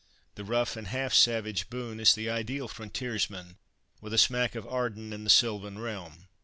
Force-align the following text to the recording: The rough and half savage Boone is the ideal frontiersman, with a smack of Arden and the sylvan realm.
The 0.33 0.43
rough 0.43 0.75
and 0.75 0.87
half 0.87 1.13
savage 1.13 1.69
Boone 1.69 1.99
is 1.99 2.15
the 2.15 2.27
ideal 2.27 2.67
frontiersman, 2.67 3.59
with 4.01 4.15
a 4.15 4.17
smack 4.17 4.55
of 4.55 4.65
Arden 4.65 5.13
and 5.13 5.27
the 5.27 5.29
sylvan 5.29 5.77
realm. 5.77 6.27